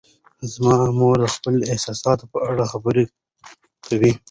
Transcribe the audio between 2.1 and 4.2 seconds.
په اړه خبرې کوي.